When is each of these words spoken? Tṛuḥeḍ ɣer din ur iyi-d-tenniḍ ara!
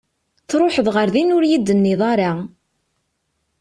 Tṛuḥeḍ 0.49 0.87
ɣer 0.95 1.07
din 1.13 1.33
ur 1.35 1.43
iyi-d-tenniḍ 1.45 2.01
ara! 2.11 2.31